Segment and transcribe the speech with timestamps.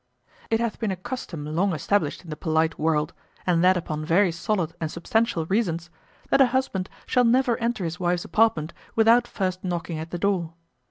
[0.49, 3.13] It hath been a custom long established in the polite world,
[3.45, 5.91] and that upon very solid and substantial reasons,
[6.31, 10.55] that a husband shall never enter his wife's apartment without first knocking at the door.